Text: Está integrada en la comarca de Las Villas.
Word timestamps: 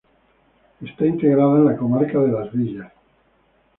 Está 0.81 1.05
integrada 1.05 1.57
en 1.59 1.65
la 1.65 1.77
comarca 1.77 2.17
de 2.17 2.31
Las 2.31 2.51
Villas. 2.51 2.91